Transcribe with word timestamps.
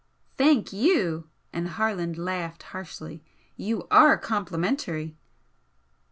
"Thank 0.35 0.73
you!" 0.73 1.27
and 1.53 1.67
Harland 1.67 2.17
laughed 2.17 2.63
harshly 2.63 3.23
"You 3.55 3.87
are 3.91 4.17
complimentary!" 4.17 5.15